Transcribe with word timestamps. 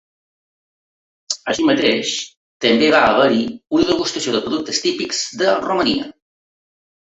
Així 1.53 1.65
mateix, 1.67 2.15
també 2.67 2.89
va 2.97 3.03
haver-hi 3.11 3.45
una 3.81 3.87
degustació 3.93 4.37
de 4.39 4.43
productes 4.49 4.85
típics 4.89 5.25
de 5.45 5.57
Romania. 5.71 6.13